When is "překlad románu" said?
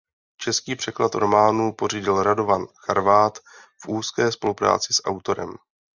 0.75-1.73